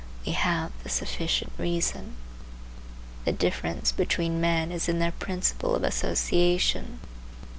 [0.25, 2.15] We have the sufficient reason.
[3.23, 6.99] The difference between men is in their principle of association.